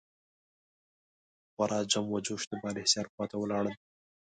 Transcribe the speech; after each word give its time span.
په 1.43 1.47
خورا 1.53 1.79
جم 1.91 2.05
و 2.09 2.19
جوش 2.25 2.41
د 2.49 2.53
بالاحصار 2.61 3.05
خوا 3.13 3.25
ته 3.31 3.35
ولاړل. 3.39 3.75